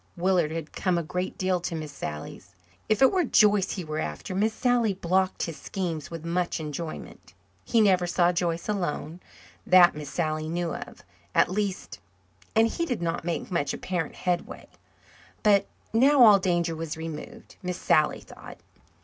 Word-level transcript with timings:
Willard 0.17 0.49
had 0.49 0.71
come 0.73 0.97
a 0.97 1.03
great 1.03 1.37
deal 1.37 1.59
to 1.59 1.75
Miss 1.75 1.91
Sally's. 1.91 2.55
If 2.89 3.03
it 3.03 3.11
were 3.11 3.23
Joyce 3.23 3.73
he 3.73 3.85
were 3.85 3.99
after 3.99 4.33
Miss 4.33 4.51
Sally 4.51 4.95
blocked 4.95 5.43
his 5.43 5.57
schemes 5.59 6.09
with 6.09 6.25
much 6.25 6.59
enjoyment. 6.59 7.35
He 7.63 7.81
never 7.81 8.07
saw 8.07 8.31
Joyce 8.31 8.67
alone 8.67 9.19
that 9.63 9.93
Miss 9.93 10.09
Sally 10.09 10.49
knew 10.49 10.73
of, 10.73 11.03
at 11.35 11.51
least 11.51 11.99
and 12.55 12.67
he 12.67 12.83
did 12.87 13.03
not 13.03 13.23
make 13.23 13.51
much 13.51 13.75
apparent 13.75 14.15
headway. 14.15 14.65
But 15.43 15.67
now 15.93 16.23
all 16.23 16.39
danger 16.39 16.75
was 16.75 16.97
removed, 16.97 17.57
Miss 17.61 17.77
Sally 17.77 18.21
thought. 18.21 18.57